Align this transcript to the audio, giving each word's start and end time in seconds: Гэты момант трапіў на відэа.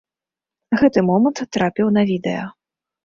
Гэты 0.81 1.03
момант 1.09 1.41
трапіў 1.59 1.93
на 1.99 2.05
відэа. 2.13 2.43